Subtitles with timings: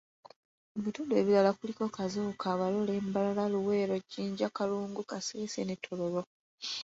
[0.73, 6.21] Mu bitundu ebirala kuliko; Kazo, Kabarole, Mbarara, Luweero, Jinja, Kalungu, Kasese ne Tororo.